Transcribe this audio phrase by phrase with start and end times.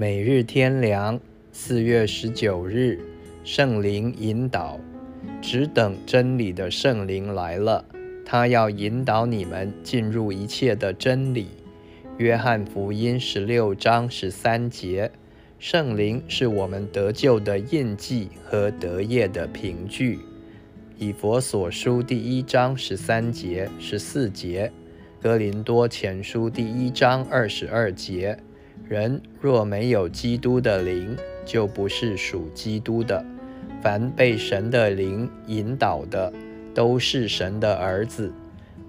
[0.00, 1.18] 每日天良，
[1.50, 3.00] 四月十九日，
[3.42, 4.78] 圣灵引导，
[5.42, 7.84] 只等真理的圣灵来了，
[8.24, 11.48] 他要引导你们进入一切的真理。
[12.16, 15.10] 约翰福音十六章十三节，
[15.58, 20.20] 圣灵是我们得救的印记和得业的凭据。
[20.96, 24.70] 以佛所书第一章十三节、十四节，
[25.20, 28.38] 哥林多前书第一章二十二节。
[28.88, 33.22] 人若没有基督的灵，就不是属基督的。
[33.82, 36.32] 凡被神的灵引导的，
[36.72, 38.32] 都是神的儿子。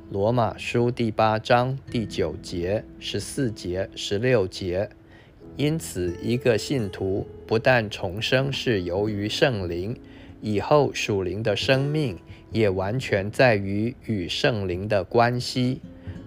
[0.10, 4.90] 罗马书第八章第九节、十四节、十六节。
[5.58, 10.00] 因此，一个信徒不但重生是由于圣灵，
[10.40, 12.18] 以后属灵的生命
[12.54, 15.82] 也完全在于与圣灵的关系，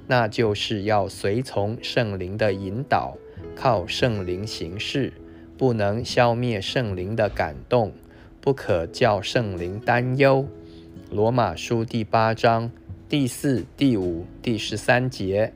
[0.06, 3.16] 那就是要随从圣灵的引导。
[3.54, 5.12] 靠圣灵行事，
[5.56, 7.92] 不能消灭圣灵的感动，
[8.40, 10.46] 不可叫圣灵担忧。
[11.10, 12.70] 罗马书第八章
[13.08, 15.52] 第四、第五、第十三节，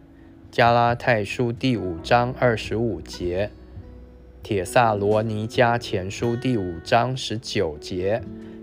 [0.51, 3.51] 加拉太书第五章二十五节，
[4.43, 8.23] 铁萨罗尼迦前书第五章十九节，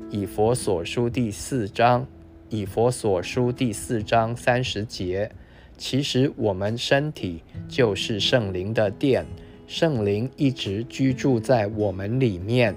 [0.10, 2.08] 以佛所书第四章，
[2.50, 5.32] 以佛所书第四章三十节。
[5.86, 9.26] 其实我们身体就是圣灵的殿，
[9.68, 12.74] 圣灵一直居住在我们里面。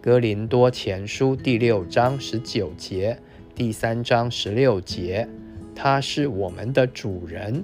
[0.00, 3.16] 哥林多前书第六章十九节，
[3.54, 5.28] 第三章十六节，
[5.72, 7.62] 他是我们的主人，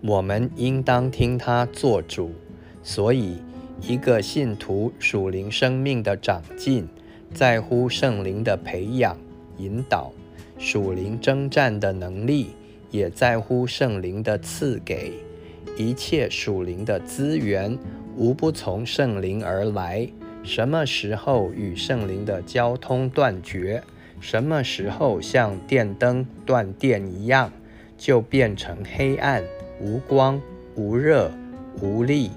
[0.00, 2.32] 我们应当听他做主。
[2.82, 3.36] 所以，
[3.80, 6.88] 一个信徒属灵生命的长进，
[7.32, 9.16] 在乎圣灵的培养、
[9.58, 10.10] 引导，
[10.58, 12.48] 属灵征战的能力。
[12.92, 15.14] 也在乎圣灵的赐给，
[15.76, 17.76] 一切属灵的资源
[18.16, 20.08] 无不从圣灵而来。
[20.44, 23.82] 什么时候与圣灵的交通断绝，
[24.20, 27.50] 什么时候像电灯断电一样，
[27.96, 29.42] 就变成黑暗、
[29.80, 30.40] 无光、
[30.74, 31.30] 无热、
[31.80, 32.30] 无力，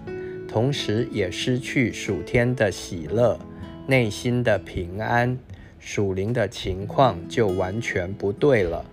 [0.47, 3.39] 同时也失去属天的喜乐、
[3.87, 5.37] 内心的平安，
[5.79, 8.85] 属灵的情况就完全不对了。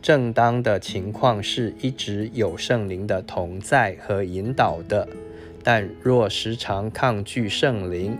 [0.00, 5.08] 正当的情况是一直有圣灵的同在和引导的，
[5.62, 8.16] 但若时常抗拒圣灵，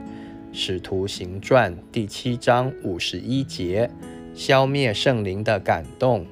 [0.53, 3.88] 使徒行传第七章五十一节，
[4.34, 6.25] 消灭圣灵的感动；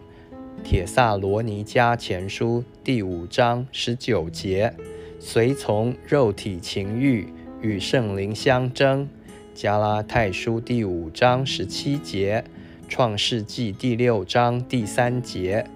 [0.65, 4.75] 铁萨罗尼迦前书第五章十九节，
[5.21, 7.29] 随从肉体情欲
[7.63, 9.07] 与圣灵相争；
[9.55, 12.43] 加拉太书第五章十七节。
[12.89, 15.69] 创世纪第六章第三节，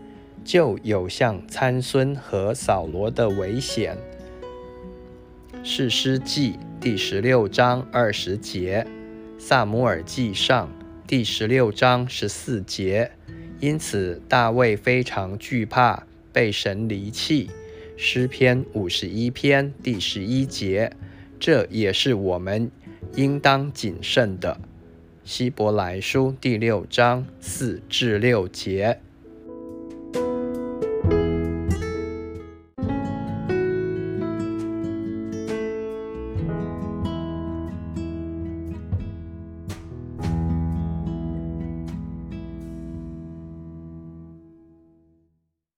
[0.44, 3.96] 就有像参孙和扫罗的危险。
[5.62, 8.86] 士师记第十六章二十节，
[9.38, 10.70] 萨姆尔记上
[11.06, 13.10] 第十六章十四节。
[13.58, 17.50] 因此，大卫非常惧怕被神离弃。
[17.96, 20.90] 诗篇五十一篇第十一节，
[21.38, 22.70] 这也是我们
[23.16, 24.58] 应当谨慎的。
[25.30, 28.98] 希伯来书第六章四至六节。